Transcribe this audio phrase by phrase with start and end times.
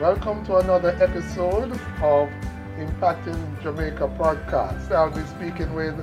[0.00, 2.28] Welcome to another episode of
[2.78, 4.92] Impacting Jamaica podcast.
[4.92, 5.96] I'll be speaking with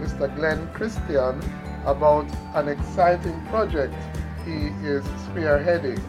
[0.00, 0.34] Mr.
[0.36, 1.38] Glen Christian
[1.84, 3.92] about an exciting project
[4.46, 6.02] he is spearheading.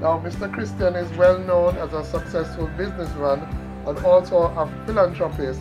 [0.00, 0.52] Now, Mr.
[0.52, 3.42] Christian is well known as a successful businessman
[3.86, 5.60] and also a philanthropist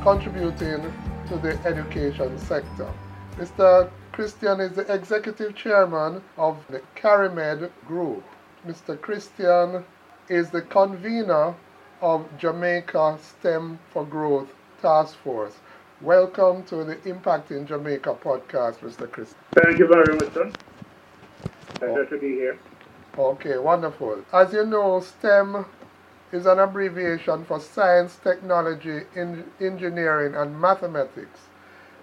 [0.00, 0.90] contributing
[1.28, 2.90] to the education sector.
[3.36, 3.90] Mr.
[4.12, 8.24] Christian is the executive chairman of the Cari-Med Group.
[8.66, 8.98] Mr.
[8.98, 9.84] Christian
[10.28, 11.54] is the convener
[12.02, 15.54] of Jamaica STEM for Growth Task Force.
[16.02, 19.10] Welcome to the Impact in Jamaica podcast, Mr.
[19.10, 19.38] Christian.
[19.52, 20.52] Thank you very much, sir.
[21.74, 22.04] Pleasure oh.
[22.04, 22.58] to be here.
[23.16, 24.22] Okay, wonderful.
[24.32, 25.64] As you know, STEM
[26.30, 31.40] is an abbreviation for science, technology, en- engineering, and mathematics.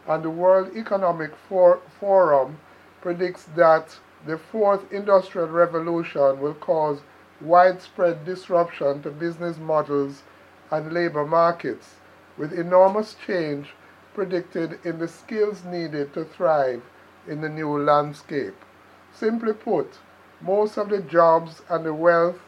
[0.08, 2.58] And the World Economic For- Forum
[3.02, 7.02] predicts that the fourth industrial revolution will cause
[7.42, 10.24] widespread disruption to business models
[10.72, 11.96] and labor markets,
[12.38, 13.74] with enormous change
[14.14, 16.82] predicted in the skills needed to thrive
[17.28, 18.56] in the new landscape.
[19.14, 20.00] Simply put,
[20.42, 22.40] most of the jobs and the wealth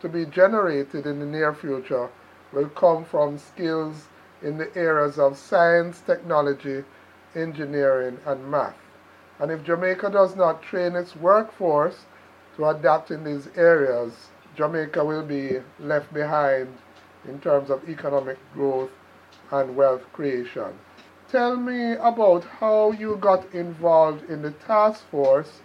[0.00, 2.08] to be generated in the near future
[2.52, 4.08] will come from skills
[4.42, 6.84] in the areas of science, technology,
[7.34, 8.76] engineering, and math.
[9.38, 12.04] And if Jamaica does not train its workforce
[12.56, 16.68] to adapt in these areas, Jamaica will be left behind
[17.26, 18.90] in terms of economic growth
[19.50, 20.78] and wealth creation.
[21.30, 25.62] Tell me about how you got involved in the task force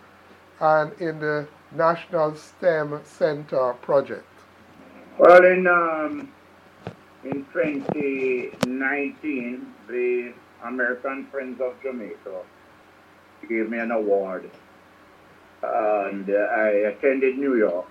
[0.60, 4.26] and in the National STEM Center project.
[5.18, 6.32] Well, in um,
[7.24, 10.34] in 2019, the
[10.64, 12.42] American Friends of Jamaica
[13.48, 14.50] gave me an award,
[15.62, 17.86] and I attended New York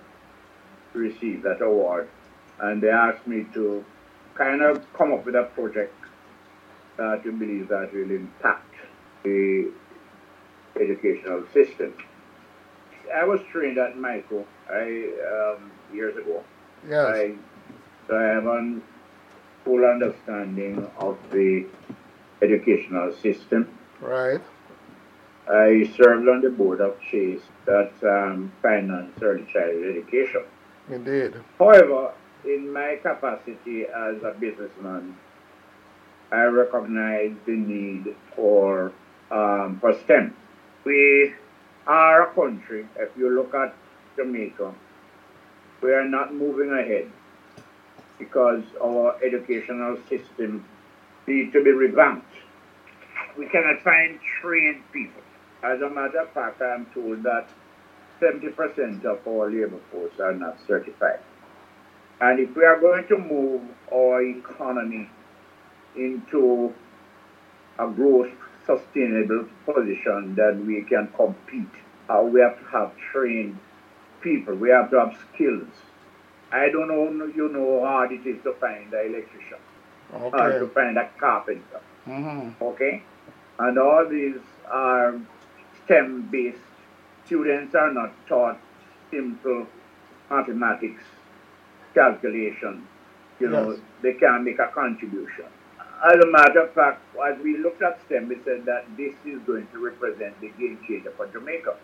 [0.93, 2.09] receive that award,
[2.59, 3.83] and they asked me to
[4.35, 5.93] kind of come up with a project
[6.97, 8.75] that you believe that will impact
[9.23, 9.71] the
[10.79, 11.93] educational system.
[13.13, 16.43] I was trained at Mico I um, years ago.
[16.87, 17.05] Yes.
[17.05, 17.35] I,
[18.07, 18.81] so I have a
[19.63, 21.65] full understanding of the
[22.41, 23.77] educational system.
[23.99, 24.41] Right.
[25.49, 30.43] I served on the board of Chase that um, finance early childhood education.
[30.89, 31.35] Indeed.
[31.57, 32.13] However,
[32.45, 35.15] in my capacity as a businessman,
[36.31, 38.91] I recognize the need for
[39.31, 40.35] um, for STEM.
[40.83, 41.33] We
[41.85, 42.87] are a country.
[42.95, 43.75] If you look at
[44.15, 44.73] Jamaica,
[45.81, 47.11] we are not moving ahead
[48.17, 50.65] because our educational system
[51.27, 52.25] needs to be revamped.
[53.37, 55.21] We cannot find trained people.
[55.63, 57.47] As a matter of fact, I am told that
[58.21, 61.19] 70% of our labor force are not certified.
[62.21, 63.61] And if we are going to move
[63.93, 65.09] our economy
[65.95, 66.73] into
[67.77, 68.31] a growth
[68.65, 71.69] sustainable position that we can compete,
[72.09, 73.57] uh, we have to have trained
[74.21, 74.55] people.
[74.55, 75.67] We have to have skills.
[76.51, 79.59] I don't know, you know, how hard it is to find an electrician
[80.11, 81.81] or to find a carpenter.
[82.07, 82.63] Mm-hmm.
[82.63, 83.03] Okay?
[83.59, 84.37] And all these
[84.67, 85.19] are
[85.85, 86.57] STEM based.
[87.29, 88.57] Students are not taught
[89.11, 89.67] simple
[90.31, 91.03] mathematics,
[91.93, 92.87] calculation.
[93.39, 93.79] You know, Yes.
[94.01, 95.45] they can make a contribution.
[96.03, 99.39] As a matter of fact, as we looked at STEM, we said that this is
[99.45, 101.75] going to represent the game changer for Jamaica.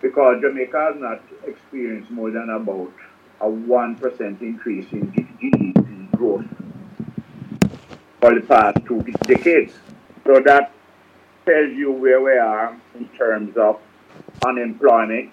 [0.00, 2.92] Because Jamaica has not experienced more than about
[3.40, 6.46] a 1% increase in GDP growth
[8.20, 9.74] for the past two decades.
[10.24, 10.70] So that
[11.46, 13.80] tells you where we are in terms of
[14.44, 15.32] unemployment.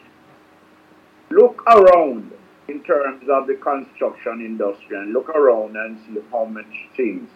[1.30, 2.32] Look around
[2.68, 7.30] in terms of the construction industry and look around and see how much things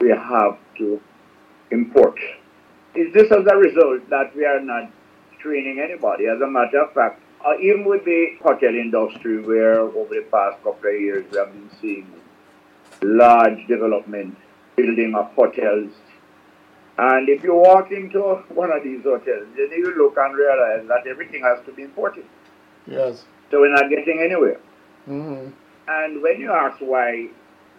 [0.00, 1.00] we have to
[1.70, 2.18] import.
[2.94, 4.90] Is this as a result that we are not
[5.40, 6.26] training anybody?
[6.26, 10.56] As a matter of fact, uh, even with the hotel industry, where over the past
[10.64, 12.12] couple of years we have been seeing
[13.02, 14.36] large development,
[14.76, 15.92] building of hotels.
[16.98, 21.06] And if you walk into one of these hotels, then you look and realize that
[21.06, 22.24] everything has to be imported.
[22.86, 23.24] Yes.
[23.50, 24.60] So we're not getting anywhere.
[25.08, 25.52] Mm-hmm.
[25.88, 27.28] and when you ask why,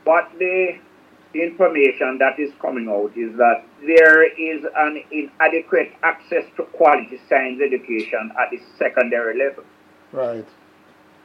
[0.03, 0.79] what the
[1.35, 7.61] information that is coming out is that there is an inadequate access to quality science
[7.61, 9.63] education at the secondary level.
[10.11, 10.47] Right.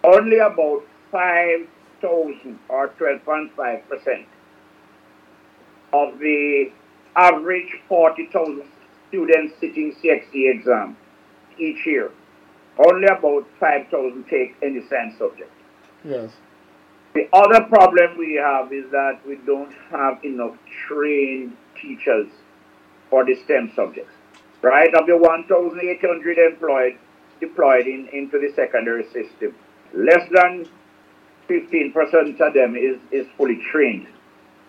[0.03, 4.27] Only about 5,000 or 12.5%
[5.95, 6.71] of the
[7.17, 8.63] average 40,000
[9.09, 10.97] students sitting CXC exam
[11.59, 12.11] each year,
[12.79, 15.51] only about 5,000 take any science subject.
[16.05, 16.31] Yes.
[17.15, 20.57] The other problem we have is that we don't have enough
[20.89, 22.27] trained teachers
[23.09, 24.13] for the STEM subjects.
[24.63, 24.93] Right?
[24.95, 26.99] Of the 1,800 employed
[27.41, 29.55] deployed in, into the secondary system,
[29.93, 30.67] less than
[31.49, 34.07] 15% of them is, is fully trained.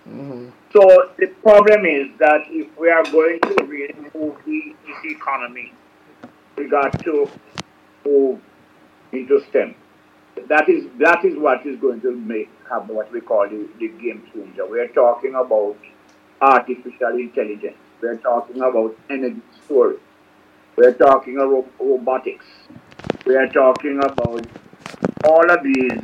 [0.08, 0.50] Mm-hmm.
[0.72, 4.76] So the problem is that if we are going to really move the,
[5.06, 5.74] economy,
[6.58, 7.30] we got to
[8.06, 8.40] move
[9.12, 9.76] into STEM.
[10.48, 13.88] That is that is what is going to make have what we call the, the
[13.88, 14.68] game changer.
[14.68, 15.78] We're talking about
[16.42, 17.78] artificial intelligence.
[18.02, 20.00] We're talking about energy storage.
[20.76, 22.46] We're talking about robotics.
[23.26, 24.46] We're talking about
[25.24, 26.04] all of these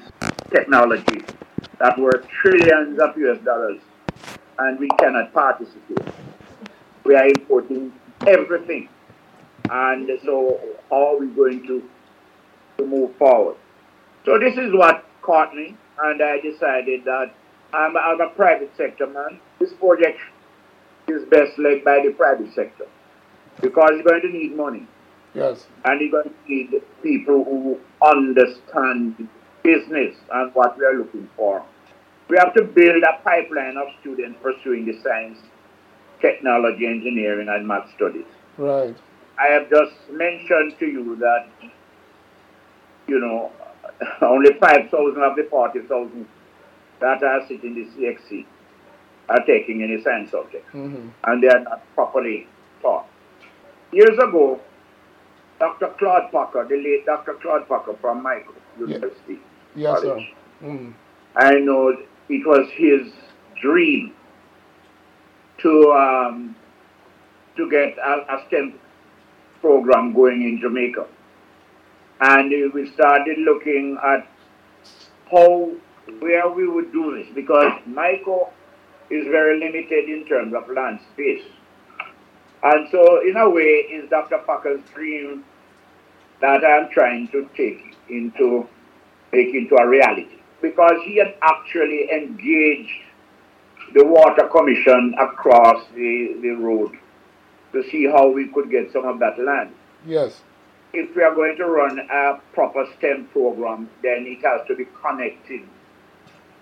[0.50, 1.24] technologies
[1.80, 3.82] that were trillions of US dollars
[4.62, 6.14] and we cannot participate.
[7.04, 7.94] We are importing
[8.28, 8.90] everything.
[9.70, 10.60] And so
[10.90, 11.84] how are we going to,
[12.78, 13.56] to move forward?
[14.26, 17.34] So this is what caught me and I decided that
[17.74, 19.40] I'm, I'm a private sector man.
[19.60, 20.20] This project
[21.08, 22.86] is best led by the private sector
[23.62, 24.88] because you're going to need money
[25.34, 25.66] Yes.
[25.86, 29.28] and you're going to need people who understand
[29.64, 31.64] business and what we are looking for.
[32.32, 35.38] We have to build a pipeline of students pursuing the science,
[36.22, 38.24] technology, engineering, and math studies.
[38.58, 38.96] Right.
[39.38, 41.48] I have just mentioned to you that,
[43.08, 43.52] you know,
[44.22, 46.26] only 5,000 of the 40,000
[47.02, 48.46] that are sitting in the CXC
[49.28, 51.10] are taking any science subject, Mm-hmm.
[51.26, 52.48] and they are not properly
[52.82, 53.08] taught.
[53.92, 54.62] Years ago,
[55.60, 55.90] Dr.
[56.00, 57.34] Claude Parker, the late Dr.
[57.42, 59.38] Claude Parker from Mico University,
[59.76, 60.08] Yes, sir.
[60.08, 60.92] College, Mm-hmm.
[61.36, 61.94] I know
[62.32, 63.12] it was his
[63.62, 64.14] dream
[65.60, 66.56] to um,
[67.58, 68.80] to get a, a STEM
[69.60, 71.06] program going in Jamaica,
[72.22, 74.28] and we started looking at
[75.30, 75.72] how
[76.20, 78.50] where we would do this because Mico
[79.10, 81.44] is very limited in terms of land space,
[82.64, 84.40] and so in a way, is Dr.
[84.40, 85.44] Parker's dream
[86.40, 88.68] that I'm trying to take into
[89.32, 92.92] make into a reality because he had actually engaged
[93.94, 96.92] the water commission across the, the road
[97.74, 99.74] to see how we could get some of that land.
[100.06, 100.42] Yes.
[100.94, 104.86] If we are going to run a proper STEM program, then it has to be
[105.02, 105.62] connected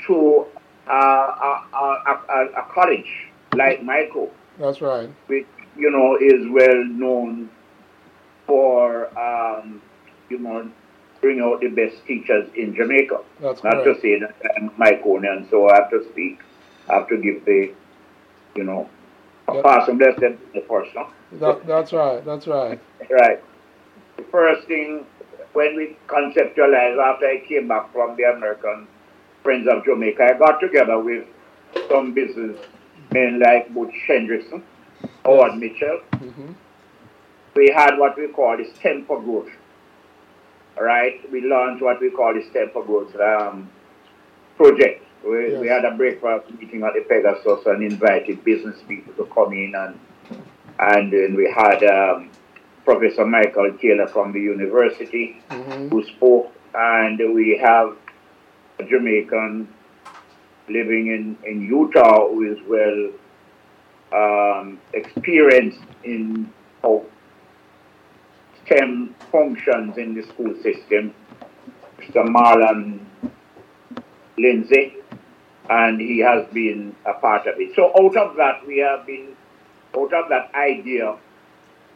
[0.08, 0.46] to
[0.88, 4.30] uh, a, a, a, a college like Mico,
[4.60, 5.10] That's right.
[5.28, 7.50] which you know is well known
[8.46, 9.82] for um,
[10.30, 10.70] you know
[11.22, 13.20] bring out the best teachers in Jamaica.
[13.42, 16.40] That's Not to say that I'm Miconian, so I have to speak.
[16.90, 17.72] I have to give the,
[18.56, 18.90] you know,
[19.54, 19.64] Yep.
[19.64, 21.08] pass them the first one.
[21.34, 22.24] That, that's right.
[22.24, 22.80] That's right.
[23.10, 23.42] Right.
[24.18, 25.06] The first thing
[25.54, 28.88] when we conceptualized after I came back from the American
[29.44, 31.26] Friends of Jamaica, I got together with
[31.90, 34.62] some businessmen like Butch Hendrickson,
[35.26, 36.02] Howard Mitchell.
[36.14, 36.52] Mm-hmm.
[37.56, 39.50] We had what we call the STEM for Growth.
[40.78, 41.30] Right?
[41.32, 43.70] We launched what we call the STEM for Growth um,
[44.58, 45.06] project.
[45.24, 49.52] We, we had a breakfast meeting at the Pegasus and invited business people to come
[49.54, 50.00] in and
[50.80, 52.30] and then we had um,
[52.86, 55.90] Professor Michael Taylor from the university Mm-hmm.
[55.90, 57.98] who spoke, and we have
[58.80, 59.68] a Jamaican
[60.70, 63.10] living in, in Utah who is well
[64.14, 66.50] um, experienced in
[66.82, 67.04] how
[68.70, 71.14] STEM functions in the school system,
[72.00, 72.24] Mr.
[72.28, 73.00] Marlon
[74.38, 74.94] Lindsay,
[75.70, 77.76] and he has been a part of it.
[77.76, 79.36] So out of that, we have been,
[79.98, 81.18] out of that idea,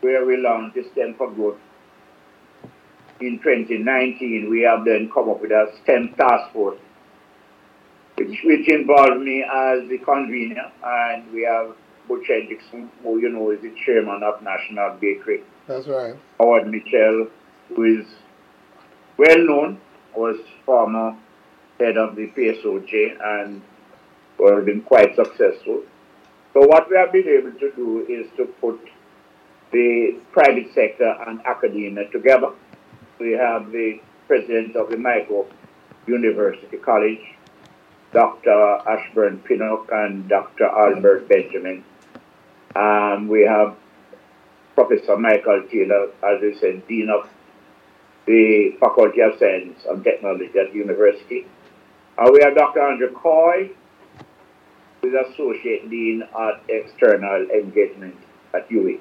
[0.02, 1.60] where we launched the STEM for Growth
[3.22, 6.80] in 2019, we have then come up with a STEM task force,
[8.16, 11.76] which, which involved me as the convener, and we have
[12.08, 16.16] Butch Hendrickson, who you know is the chairman of National Bakery, That's right.
[16.40, 17.28] Howard Mitchell,
[17.70, 18.06] who is
[19.18, 19.80] well known,
[20.16, 21.16] was former
[21.80, 23.62] head of the PSOJ and
[24.40, 25.84] has been quite successful.
[26.54, 28.80] So what we have been able to do is to put
[29.72, 32.52] the private sector and academia together.
[33.20, 35.48] We have the president of the Mico
[36.08, 37.22] University College,
[38.12, 38.80] Dr.
[38.86, 40.66] Asburn Pinnock and Dr.
[40.66, 41.84] Albert Benjamin.
[42.76, 43.76] Um, we have
[44.76, 47.30] Professor Michael Taylor, as I said, Dean of
[48.26, 51.46] the Faculty of Science and Technology at the University.
[52.18, 52.82] And we have Dr.
[52.82, 53.72] Andrew Coy,
[55.02, 58.16] who is Associate Dean at External Engagement
[58.54, 59.00] at UWI.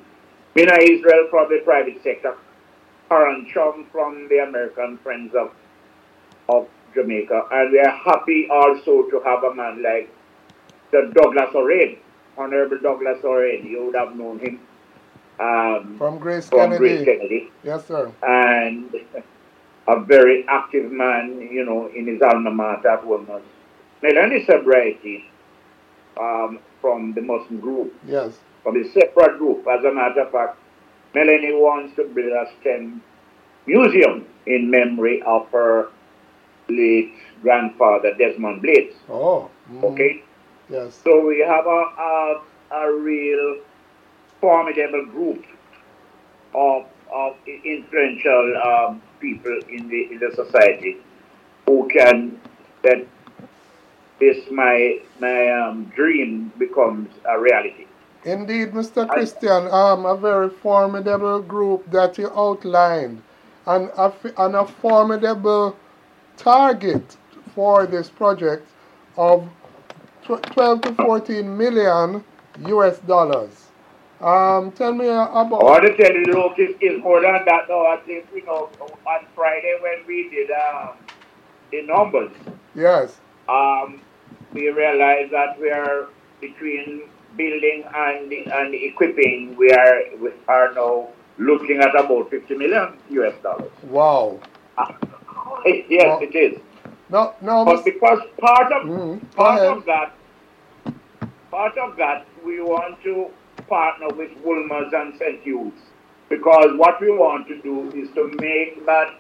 [0.55, 2.37] Mina Israel from the private sector,
[3.09, 5.53] Karen Chum from the American Friends of,
[6.49, 10.11] of Jamaica, and we are happy also to have a man like
[10.91, 11.99] the Douglas Orane,
[12.37, 13.65] Honorable Douglas Orane.
[13.65, 14.61] You would have known him
[15.43, 16.79] um, From Grace from Kennedy.
[16.79, 18.13] Grace Kennedy, Yes, sir.
[18.23, 18.95] and
[19.89, 23.43] a very active man, you know, in his alma mater at Wolmer's.
[24.03, 25.25] Melanie Subratie
[26.19, 28.33] um, from the Musson group, Yes.
[28.63, 29.67] from a separate group.
[29.67, 30.59] As a matter of fact,
[31.15, 33.03] Melanie wants to build a STEM
[33.67, 35.89] museum in memory of her
[36.69, 38.95] late grandfather, Desmond Blades.
[39.09, 39.51] Oh.
[39.71, 39.85] mhm.
[39.93, 40.23] Okay?
[40.69, 40.99] Yes.
[41.05, 43.57] So we have a, a, a real
[44.43, 45.47] formidable group
[46.55, 46.85] of,
[47.15, 50.99] of influential um, people in the, in the society
[51.67, 52.39] who can,
[52.83, 53.07] that
[54.19, 57.87] this my, my um, dream becomes a reality.
[58.25, 59.09] Indeed, Mr.
[59.09, 63.23] Christian, um, a very formidable group that you outlined,
[63.67, 65.77] and a, and a formidable
[66.37, 67.17] target
[67.55, 68.67] for this project
[69.17, 69.49] of
[70.25, 72.25] 12 to 14 million
[72.67, 73.72] US dollars.
[74.23, 75.51] Um, tell me I about.
[75.65, 77.87] want to tell you, look, it's, it's more than that though.
[77.93, 80.91] I think, you know, on Friday when we did um,
[81.73, 82.31] the numbers,
[82.75, 84.01] Yes, um,
[84.53, 86.07] we realized that we are
[86.41, 87.03] between
[87.37, 89.57] building and and equipping.
[89.59, 93.73] We are we are now looking at about 50 million US dollars.
[93.83, 94.39] wow.
[95.67, 96.19] yes, Wow.
[96.23, 96.61] it is.
[97.11, 98.87] No, no, But because part of.
[98.87, 99.77] Go part ahead.
[99.79, 100.15] of that,
[101.51, 103.29] part of that, we want to
[103.69, 105.43] partner with Wolmer's and St.
[105.43, 105.81] Hugh's
[106.29, 109.15] because what we want to do is to make that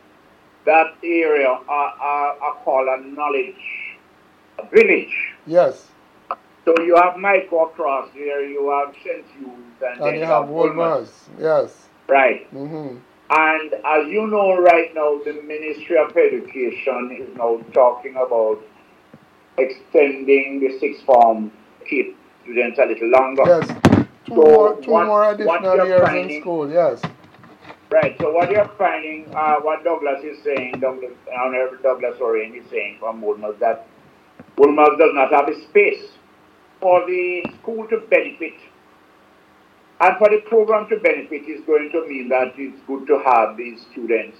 [0.64, 1.72] that area a,
[2.10, 3.98] a, a call a knowledge
[4.58, 5.14] a village.
[5.46, 5.88] Yes,
[6.64, 9.24] So you have Mico across there, you have St.
[9.38, 11.28] Hugh's, and, and you have Wolmer's.
[11.38, 11.88] Yes.
[12.08, 12.46] Right.
[12.48, 12.96] hmm
[13.30, 18.62] And as you know right now, the Ministry of Education is now talking about
[19.58, 21.50] extending the sixth form
[21.88, 23.42] kid students a little longer.
[23.46, 23.81] Yes.
[24.32, 26.70] Two So more, two what- more additional years in school.
[26.70, 27.02] Yes.
[27.90, 28.16] Right.
[28.18, 32.96] So what you're finding, uh, what Douglas is saying, Douglas, Honorable Douglas Orane is saying
[32.98, 33.86] from Wolmer's that
[34.56, 36.12] Wolmer's does not have a space
[36.80, 38.54] for the school to benefit.
[40.00, 43.58] And for the program to benefit is going to mean that it's good to have
[43.58, 44.38] these students,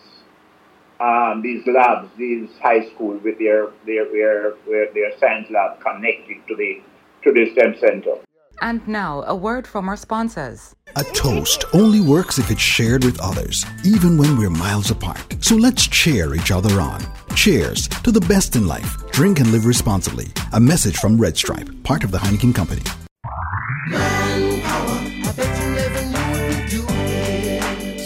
[0.99, 6.39] um, these labs, these high schools with their their their, their, their science lab connected
[6.49, 6.81] to the
[7.23, 8.17] to the STEM center.
[8.63, 10.77] And now, a word from our sponsors.
[10.95, 15.37] A toast only works if it's shared with others, even when we're miles apart.
[15.41, 17.03] So let's cheer each other on.
[17.35, 19.11] Cheers to the best in life.
[19.11, 20.29] Drink and live responsibly.
[20.53, 22.83] A message from Red Stripe, part of the Heineken Company.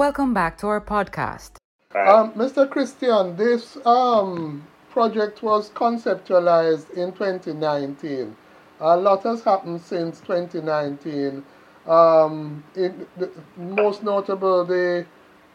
[0.00, 1.56] Welcome back to our podcast.
[1.94, 2.68] Um, Mr.
[2.68, 8.34] Christian, this um, project was conceptualized in 2019.
[8.80, 11.44] A lot has happened since 2019.
[11.86, 15.04] Um, in the, most notable, the,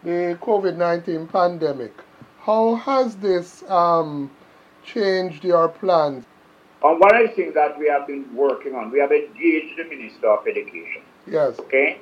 [0.03, 1.93] the COVID 19 pandemic.
[2.41, 4.29] How has this um,
[4.83, 6.25] changed your plans?
[6.85, 9.85] On one of the things that we have been working on, we have engaged the
[9.85, 11.01] Minister of Education.
[11.25, 11.97] Yes, Okay?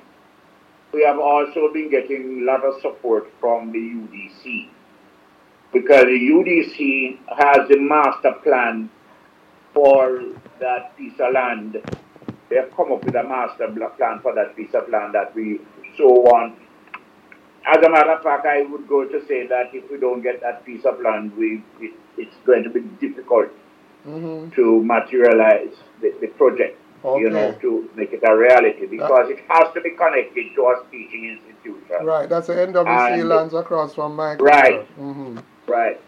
[0.91, 4.67] We have also been getting a lot of support from the UDC
[5.71, 8.89] because the UDC has a master plan
[9.73, 10.21] for
[10.59, 11.81] that piece of land.
[12.49, 15.61] They have come up with a master plan for that piece of land that we
[15.97, 16.59] so want.
[17.65, 20.41] As a matter of fact, I would go to say that if we don't get
[20.41, 23.49] that piece of land, we it, it's going to be difficult
[24.03, 29.39] hmm to materialize the, the project, you know, to make it a reality because it
[29.50, 32.05] has to be connected to us teaching institution.
[32.05, 32.27] right.
[32.29, 34.86] That's the NWC And- lands across from my Right.
[34.95, 36.00] hmm Right.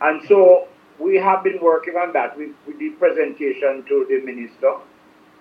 [0.00, 0.66] And so
[0.98, 2.36] we have been working on that.
[2.36, 4.72] We, we did presentation to the minister,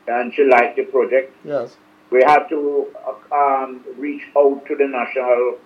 [0.08, 1.34] and she liked the project.
[1.46, 1.78] Yes.
[2.12, 5.58] We had to uh, um, reach out to the national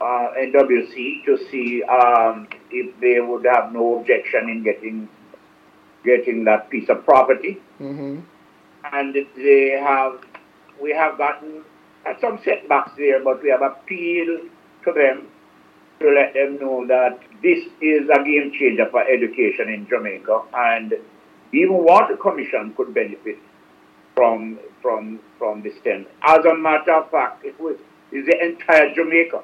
[0.00, 5.08] uh, NWC to see um, if they would have no objection in getting
[6.04, 7.60] getting that piece of property.
[7.80, 8.20] Mm-hmm.
[8.92, 10.20] And they have,
[10.82, 11.62] we have gotten
[12.06, 14.48] uh, some setbacks there, but we have appealed
[14.84, 15.28] to them
[16.00, 20.94] to let them know that this is a game changer for education in Jamaica, and
[21.52, 23.36] even Water Commission could benefit
[24.14, 26.06] from from from this thing.
[26.22, 27.76] As a matter of fact, it was
[28.12, 29.42] is the entire Jamaica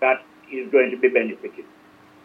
[0.00, 1.64] that is going to be benefited.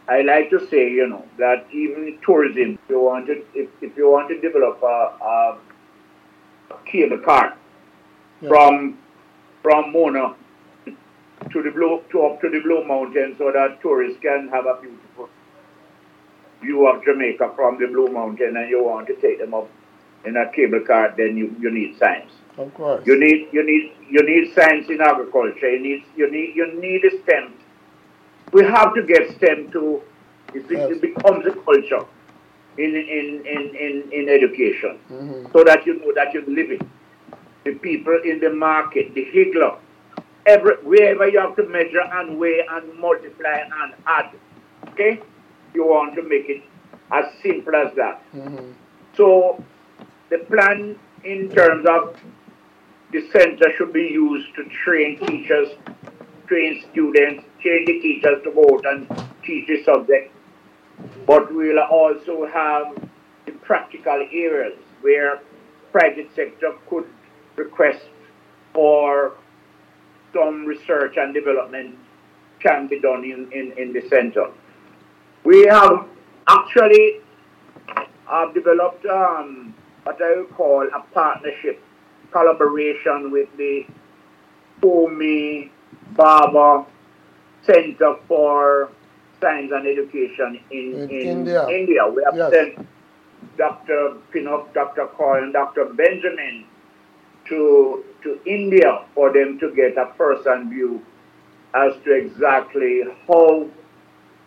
[0.10, 3.96] I like to say, you know, that even tourism, if you want to, if, if
[3.96, 5.58] you want to develop a, a,
[6.86, 7.56] cable car
[8.42, 8.50] Yeah.
[8.50, 8.98] from
[9.62, 10.36] from Mona
[11.52, 14.80] to the Blue to up to the Blue Mountains, so that tourists can have a
[14.82, 15.30] beautiful
[16.62, 19.70] view of Jamaica from the Blue Mountain, and you want to take them up
[20.26, 22.32] in a cable car, then you, you need science.
[22.58, 23.06] Of course.
[23.06, 25.70] You need you need you need science in agriculture.
[25.70, 27.54] You need you need you need a STEM.
[28.52, 30.02] We have to get STEM to
[30.54, 30.92] it, Yes.
[30.92, 32.04] it becomes a culture
[32.78, 34.98] in in, in, in, in education.
[35.12, 35.52] Mhm.
[35.54, 36.82] So that you know that you're living.
[37.66, 39.78] The people in the market, the higgler,
[40.46, 44.30] every wherever you have to measure and weigh and multiply and add.
[44.90, 45.22] Okay?
[45.76, 46.64] You want to make it
[47.12, 48.22] as simple as that.
[48.34, 48.74] Mhm.
[49.16, 49.28] So
[50.30, 52.16] the plan in terms of
[53.12, 55.70] the center should be used to train teachers,
[56.48, 59.08] train students, train the teachers to out and
[59.44, 60.34] teach the subject.
[61.26, 63.08] But we'll also have
[63.46, 65.42] the practical areas where
[65.92, 67.06] private sector could
[67.56, 68.06] request
[68.74, 69.34] for
[70.34, 71.98] some research and development
[72.60, 74.52] can be done in, in, in the center.
[75.44, 76.08] We have
[76.48, 77.22] actually
[78.28, 79.74] have developed um,
[80.04, 81.82] what I would call a partnership,
[82.32, 83.86] collaboration with the
[84.82, 85.70] Homi
[86.14, 86.86] Bhabha
[87.64, 88.90] Center for
[89.42, 91.68] Science and Education in, In in India.
[91.68, 92.08] India.
[92.08, 92.52] We have Yes.
[92.54, 92.88] sent
[93.58, 94.16] Dr.
[94.32, 95.08] Pinnock, Dr.
[95.08, 95.86] Coy, and Dr.
[95.86, 96.66] Benjamin
[97.48, 101.02] to to India for them to get a first-hand view
[101.74, 103.66] as to exactly how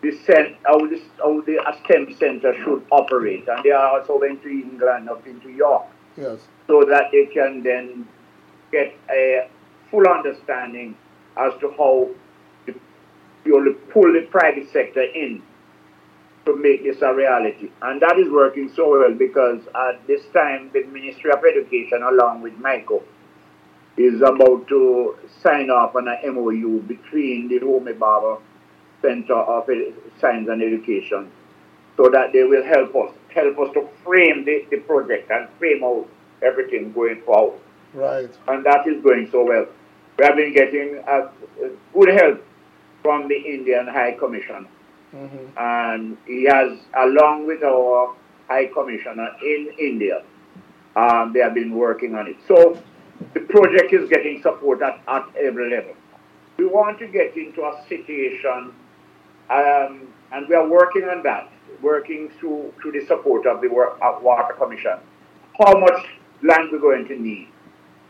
[0.03, 3.47] the cent, how, this, how the STEM center should operate.
[3.47, 5.85] And they are also went to England, up into York,
[6.17, 6.39] Yes.
[6.67, 8.05] so that they can then
[8.71, 9.47] get a
[9.89, 10.95] full understanding
[11.37, 12.13] as to how the,
[13.53, 15.41] you will pull the private sector in
[16.45, 17.69] to make this a reality.
[17.81, 22.41] And that is working so well because at this time, the Ministry of Education, along
[22.41, 23.01] with MICO,
[23.95, 28.41] is about to sign off on an MOU between the Homi Bhabha
[29.01, 29.69] Center of
[30.19, 31.31] Science and Education
[31.95, 35.83] so that they will help us, help us to frame the, the project and frame
[35.83, 36.07] out
[36.41, 37.59] everything going forward.
[37.93, 38.29] Right.
[38.47, 39.67] And that is going so well.
[40.17, 41.29] We have been getting uh,
[41.93, 42.43] good help
[43.03, 44.67] from the Indian High Commission
[45.13, 45.47] Mhm.
[45.57, 48.15] and he has, along with our
[48.47, 50.23] High Commissioner in India,
[50.95, 52.37] um, they have been working on it.
[52.47, 52.77] So
[53.33, 55.93] the project is getting support at, at every level.
[56.57, 58.73] We want to get into a situation,
[59.49, 61.49] um, and we are working on that,
[61.81, 64.97] working through, through the support of the uh, Water Commission.
[65.59, 66.05] How much
[66.41, 67.49] land we're going to need?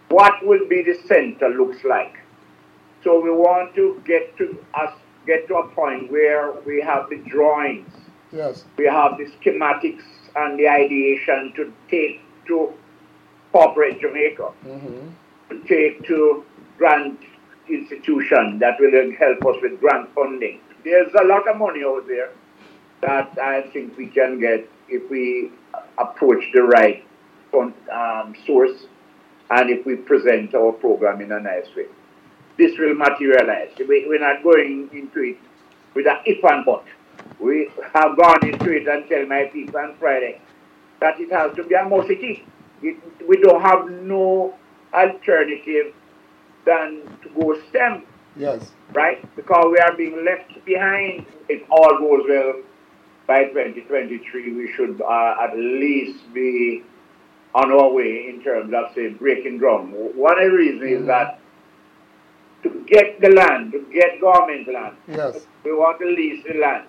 [0.10, 2.16] What will be the center looks like?
[3.04, 4.94] So we want to get to us
[5.26, 7.90] get to a point where we have the drawings,
[8.32, 8.64] Yes.
[8.78, 10.04] we have the schematics
[10.36, 12.74] and the ideation to take to
[13.52, 15.08] corporate Jamaica, Mm-hmm.
[15.50, 16.44] to take to
[16.78, 17.20] grant
[17.70, 20.60] institution that will help us with grant funding.
[20.84, 22.32] There's a lot of money out there
[23.02, 25.52] that I think we can get if we
[25.98, 27.06] approach the right
[27.54, 28.86] um, source
[29.50, 31.86] and if we present our program in a nice way.
[32.58, 33.72] This will materialize.
[33.80, 35.38] We, we're not going into it
[35.96, 36.86] with an if and but.
[37.40, 40.40] We have gone into it and tell my people on Friday
[41.00, 41.86] that it has to be a
[42.86, 44.54] it we don't have no
[44.94, 45.94] alternative
[46.66, 48.04] than to go STEM,
[48.36, 48.72] Yes.
[48.94, 49.24] right?
[49.36, 51.26] Because we are being left behind.
[51.50, 52.62] If all goes well,
[53.28, 56.84] by 2023, we should uh, at least be
[57.56, 59.94] on our way in terms of, say, breaking ground.
[59.94, 61.40] One of the reasons is that
[62.64, 65.46] to get the land, to get government land, Yes.
[65.64, 66.86] we want to lease the land.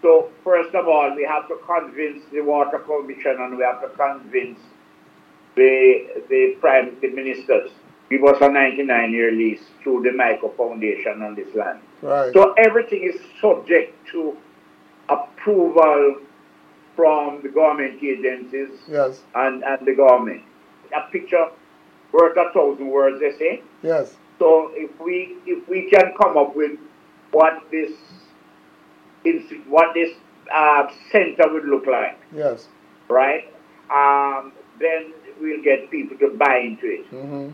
[0.00, 3.88] So first of all, we have to convince the Water Commission and we have to
[3.90, 4.58] convince
[5.54, 7.70] the the prime the ministers
[8.10, 11.80] give us a 99 year lease through the Mico Foundation on this land.
[12.02, 12.32] Right.
[12.34, 14.36] So everything is subject to
[15.08, 16.16] approval
[16.96, 19.20] from the government agencies Yes.
[19.34, 20.42] and, and the government.
[20.94, 21.46] A picture
[22.12, 23.62] worth a thousand words, they say.
[23.82, 24.14] Yes.
[24.42, 26.72] So if we if we can come up with
[27.30, 27.92] what this
[29.68, 30.10] what this
[30.52, 32.66] uh, center would look like, Yes.
[33.08, 33.44] right?
[33.88, 37.08] Um, then we'll get people to buy into it.
[37.12, 37.50] Mm-hmm.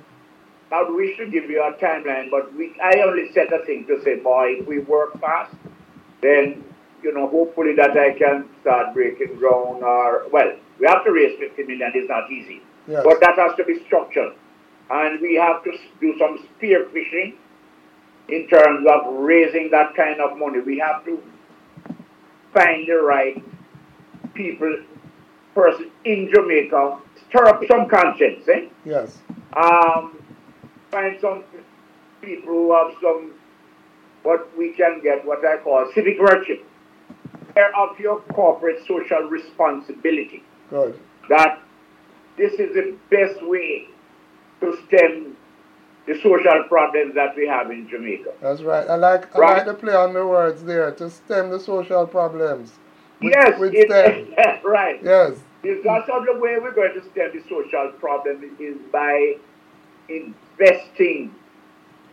[0.70, 4.02] Now we should give you a timeline, but we I only set a thing to
[4.02, 5.54] say, boy, if we work fast,
[6.22, 6.64] then
[7.02, 9.84] you know hopefully that I can start breaking ground.
[9.84, 11.92] Or well, we have to raise 50 million.
[11.94, 13.02] It's not easy, Yes.
[13.04, 14.32] but that has to be structured,
[14.90, 17.34] and we have to do some spear fishing
[18.28, 20.60] in terms of raising that kind of money.
[20.60, 21.22] We have to
[22.54, 23.42] find the right
[24.34, 24.84] people,
[25.54, 26.98] person in Jamaica,
[27.28, 28.68] stir up some conscience, eh?
[28.84, 29.18] Yes.
[29.54, 30.22] um,
[30.90, 31.44] find some
[32.22, 33.32] people who have some
[34.22, 36.62] what we can get what I call civic virtue.
[37.54, 40.42] Care of your corporate social responsibility.
[40.70, 40.98] Good.
[41.28, 41.62] That
[42.36, 43.88] this is the best way
[44.60, 45.36] to stem
[46.06, 48.32] the social problems that we have in Jamaica.
[48.40, 48.88] That's right.
[48.88, 49.56] I like I Right.
[49.58, 52.72] like the play on the words there to stem the social problems.
[53.20, 54.58] With, yes, with it- STEM.
[54.64, 55.00] right.
[55.02, 55.32] Yes.
[55.60, 59.34] Because of the way we're going to stem the social problem is by
[60.08, 61.34] investing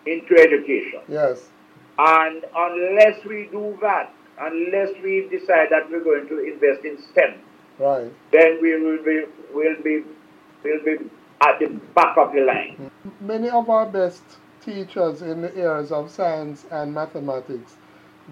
[0.05, 1.01] into education.
[1.07, 1.49] Yes.
[1.97, 7.35] And unless we do that, unless we decide that we're going to invest in STEM,
[7.79, 8.11] Right.
[8.31, 10.03] then we will be will be
[10.63, 10.97] will be
[11.41, 12.91] at the back of the line.
[13.21, 14.23] Many of our best
[14.63, 17.77] teachers in the areas of science and mathematics,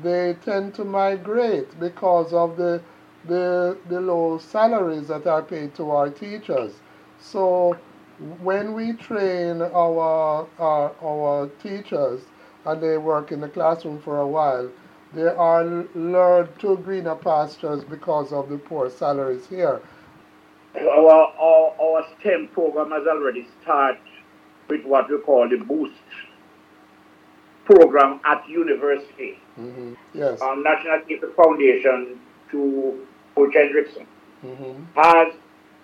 [0.02, 2.82] they tend to migrate because of the
[3.26, 6.74] the, the low salaries that are paid to our teachers.
[7.20, 7.78] So
[8.42, 12.22] when we train our, our our teachers
[12.66, 14.70] and they work in the classroom for a while,
[15.14, 15.64] they are
[15.96, 19.82] lured to greener pastures because of the poor salaries here.
[20.76, 24.02] Our, our our STEM program has already started
[24.70, 25.94] with what we call the Boost
[27.66, 29.38] program at university.
[29.56, 30.42] hmm Yes.
[30.42, 32.20] Um, National Teacher Foundation
[32.52, 33.06] to
[33.36, 34.06] Butch Hendrickson
[34.42, 35.34] hmm has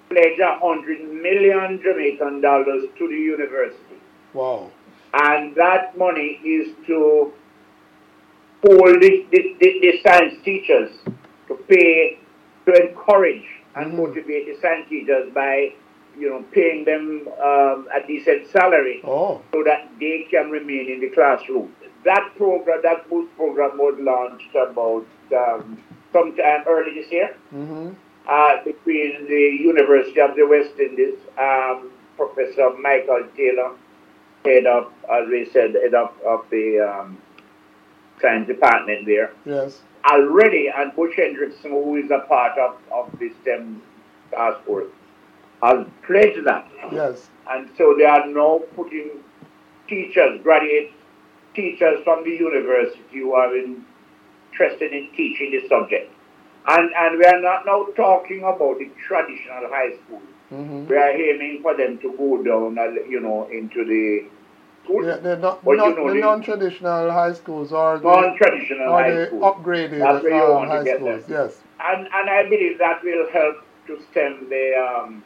[0.10, 3.98] pledged a hundred million Jamaican dollars to the university.
[4.34, 4.72] Wow.
[5.14, 7.32] and that money is to
[8.64, 10.92] hold the, the, the, the science teachers
[11.48, 12.20] to pay
[12.66, 15.74] to encourage and motivate the science teachers by
[16.18, 19.42] you know paying them um, a decent salary Oh.
[19.54, 21.74] so that they can remain in the classroom.
[22.06, 25.06] That program, that boost program, was launched about
[25.36, 25.78] um,
[26.14, 27.90] sometime early this year hmm
[28.28, 33.72] uh, between the University of the West Indies, um, Professor Michael Taylor,
[34.46, 37.18] head of, as we said, head of, of the um,
[38.22, 39.82] science department there, Yes.
[40.06, 43.82] Already, and Butch Hendrickson, who is a part of, of the STEM
[44.32, 44.92] task force,
[45.62, 46.70] has pledged that.
[46.92, 47.30] Yes.
[47.50, 49.24] And so they are now putting
[49.88, 50.94] teachers, graduate
[51.56, 56.12] teachers from the university who are interested in teaching the subject.
[56.68, 60.22] And, and we are not now talking about the traditional high school.
[60.50, 64.30] hmm We are aiming for them to go down, uh, you know, into the
[64.90, 69.12] school, Yeah, they're not, Well, you know, the non-traditional high schools or the, non-traditional high
[69.12, 69.42] the school.
[69.42, 71.26] upgraded That's where you um, want to high get schools.
[71.26, 71.32] them.
[71.48, 71.62] Yes.
[71.80, 73.56] And, and I believe that will help
[73.88, 75.24] to stem the, um,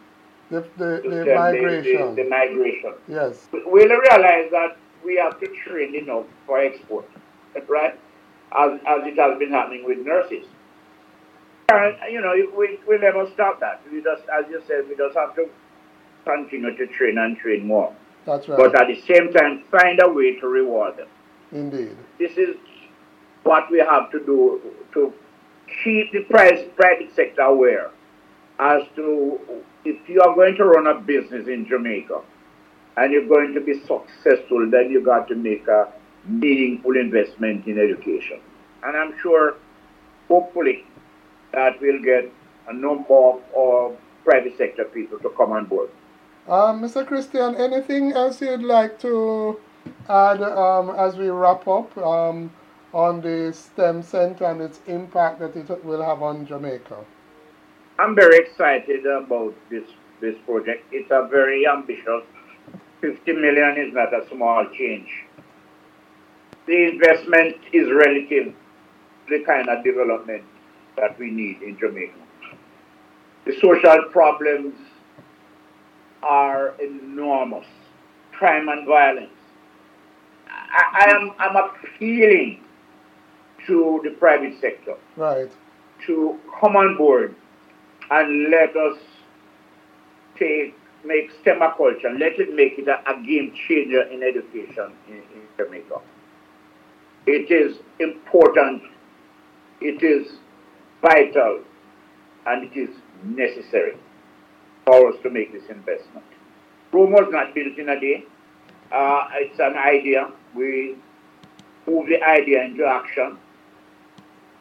[0.50, 2.16] The, the, to the migration.
[2.16, 2.94] The, the, the migration.
[3.08, 3.48] yes.
[3.52, 7.10] we'll realize that we have to train enough for export,
[7.68, 8.00] right?
[8.58, 10.46] As, as it has been happening with nurses.
[11.70, 13.82] And, you know, we, we never stop that.
[13.92, 15.50] We just, as you said, we just have to
[16.26, 17.94] continue to train and train more.
[18.26, 18.58] That's right.
[18.58, 21.08] But at the same time, find a way to reward them.
[21.52, 21.98] Indeed.
[22.18, 22.56] This is
[23.44, 24.62] what we have to do
[24.94, 25.14] to
[25.84, 27.92] keep the price, private sector aware
[28.60, 29.40] as to
[29.86, 32.22] if you are going to run a business in Jamaica
[32.98, 35.92] and you're going to be successful, then you got to make a
[36.26, 38.40] meaningful investment in education.
[38.84, 39.56] And I'm sure,
[40.28, 40.86] hopefully,
[41.54, 42.32] that we'll get
[42.68, 45.90] a number of, of private sector people to come on board.
[46.48, 47.08] Um, Mr.
[47.08, 49.60] Christian, anything else you'd like to
[50.10, 52.52] add um, as we wrap up um,
[52.94, 56.98] on the STEM Center and its impact that it will have on Jamaica?
[57.98, 59.88] I'm very excited about this
[60.20, 60.86] this project.
[60.92, 62.24] It's a very ambitious.
[63.00, 65.10] 50 million is not a small change.
[66.66, 68.54] The investment is relative
[69.28, 70.44] to the kind of development
[70.98, 72.14] that we need in Jamaica.
[73.46, 74.74] The social problems
[76.24, 77.66] are enormous.
[78.32, 79.30] Crime and violence.
[80.50, 82.62] I, I am I'm appealing
[83.68, 85.50] to the private sector Right.
[86.06, 87.36] to come on board
[88.12, 88.98] and let us
[90.38, 94.24] take make STEM a culture and let it make it a, a game changer in
[94.24, 96.00] education in, in Jamaica.
[97.26, 98.84] It is important,
[99.82, 100.34] it is
[101.02, 101.62] vital,
[102.46, 102.90] and it is
[103.24, 103.96] necessary
[104.86, 106.26] for us to make this investment.
[106.92, 108.24] Rome was not built in a day.
[108.92, 110.32] Uh, it's an idea.
[110.54, 110.96] We
[111.88, 113.38] move the idea into action.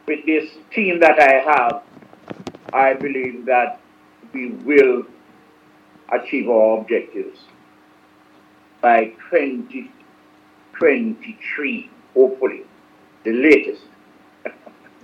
[0.06, 1.82] With this team that I have,
[2.72, 3.80] I believe that
[4.32, 5.02] we will
[6.12, 7.40] achieve our objectives
[8.80, 12.62] by 2023, hopefully,
[13.24, 13.82] the latest.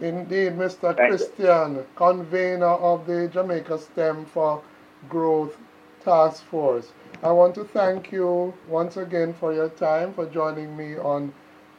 [0.00, 0.94] Indeed, Mr.
[0.96, 1.86] Thank Christian, you.
[1.96, 4.62] convener of the Jamaica STEM for
[5.08, 5.56] Growth
[6.04, 6.92] Task Force.
[7.22, 11.32] I want to thank you once again for your time, for joining me on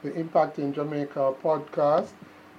[0.04, 2.12] the Impact in Jamaica podcast.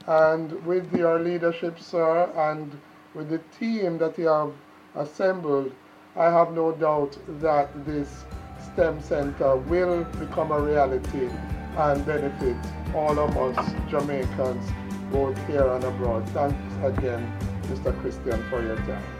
[0.06, 2.78] And with your leadership, sir, and
[3.14, 4.52] with the team that you have
[4.96, 5.72] assembled,
[6.16, 8.24] I have no doubt that this
[8.72, 11.28] STEM center will become a reality
[11.76, 12.56] and benefit
[12.94, 14.70] all of us Jamaicans,
[15.12, 16.28] both here and abroad.
[16.30, 17.30] Thanks again,
[17.68, 17.98] Mr.
[18.00, 19.19] Christian, for your time.